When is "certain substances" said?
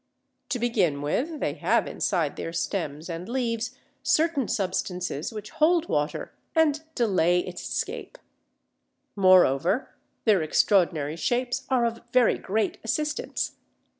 4.01-5.31